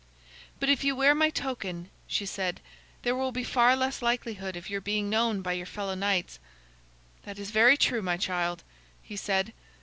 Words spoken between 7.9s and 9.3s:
my child," he